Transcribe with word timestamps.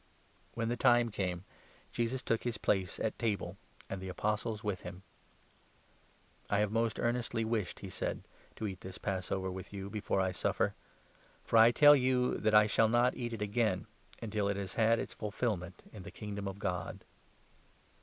When 0.55 0.69
the 0.69 0.75
time 0.77 1.11
came, 1.11 1.43
Jesus 1.91 2.23
took 2.23 2.41
his 2.41 2.57
place 2.57 2.99
at 2.99 3.19
table, 3.19 3.55
and 3.87 4.01
the 4.01 4.07
14 4.07 4.09
Apostles 4.09 4.63
with 4.63 4.81
him." 4.81 5.03
I 6.49 6.57
have 6.57 6.71
most 6.71 6.97
earnestly 6.99 7.45
wished," 7.45 7.81
he 7.81 7.89
said," 7.91 8.23
to 8.55 8.65
eat 8.65 8.81
this 8.81 8.97
Pass 8.97 9.25
15 9.25 9.37
over 9.37 9.51
with 9.51 9.71
you 9.71 9.91
before 9.91 10.19
I 10.19 10.31
suffer. 10.31 10.73
For 11.43 11.57
I 11.57 11.69
tell 11.69 11.95
you 11.95 12.39
that 12.39 12.55
I 12.55 12.65
shall 12.65 12.89
not 12.89 13.13
16 13.13 13.23
eat 13.27 13.33
it 13.33 13.41
again, 13.43 13.85
until 14.23 14.47
it 14.49 14.57
has 14.57 14.73
had 14.73 14.97
its 14.97 15.13
fulfilment 15.13 15.83
in 15.93 16.01
the 16.01 16.09
Kingdom 16.09 16.47
of 16.47 16.57
God." 16.57 17.05